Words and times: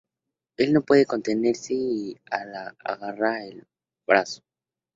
Él 0.57 0.73
no 0.73 0.81
puede 0.81 1.05
contenerse 1.05 1.75
y 1.75 2.17
la 2.31 2.75
agarra 2.81 3.35
del 3.41 3.67
brazo. 4.07 4.41